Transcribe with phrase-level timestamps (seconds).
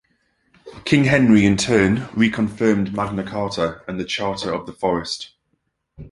[0.83, 5.29] King Henry in turn reconfirmed Magna Carta and the Charter of the Forest.